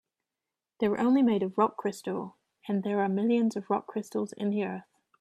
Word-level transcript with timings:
They're 0.79 0.99
only 0.99 1.21
made 1.21 1.43
of 1.43 1.59
rock 1.59 1.77
crystal, 1.77 2.35
and 2.67 2.81
there 2.81 3.01
are 3.01 3.07
millions 3.07 3.55
of 3.55 3.69
rock 3.69 3.85
crystals 3.85 4.33
in 4.33 4.49
the 4.49 4.63
earth. 4.63 4.97